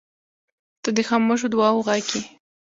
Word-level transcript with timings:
•ته 0.83 0.89
د 0.97 0.99
خاموشو 1.07 1.47
دعاوو 1.53 1.85
غږ 1.87 2.05
یې. 2.13 2.21